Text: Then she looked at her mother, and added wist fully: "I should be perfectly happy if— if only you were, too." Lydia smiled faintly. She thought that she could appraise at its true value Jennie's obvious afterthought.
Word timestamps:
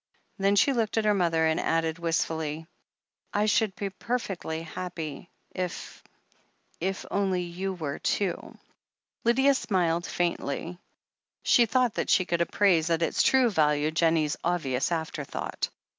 Then 0.39 0.55
she 0.55 0.73
looked 0.73 0.97
at 0.97 1.05
her 1.05 1.13
mother, 1.13 1.45
and 1.45 1.59
added 1.59 1.99
wist 1.99 2.25
fully: 2.25 2.65
"I 3.35 3.45
should 3.45 3.75
be 3.75 3.91
perfectly 3.91 4.63
happy 4.63 5.29
if— 5.51 6.03
if 6.91 7.05
only 7.11 7.43
you 7.43 7.73
were, 7.73 7.99
too." 7.99 8.57
Lydia 9.25 9.53
smiled 9.53 10.07
faintly. 10.07 10.79
She 11.43 11.67
thought 11.67 11.93
that 11.93 12.09
she 12.09 12.25
could 12.25 12.41
appraise 12.41 12.89
at 12.89 13.03
its 13.03 13.21
true 13.21 13.51
value 13.51 13.91
Jennie's 13.91 14.37
obvious 14.43 14.91
afterthought. 14.91 15.69